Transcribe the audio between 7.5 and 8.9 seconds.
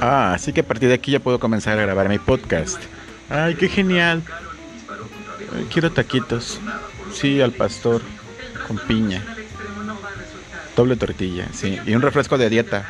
pastor. Con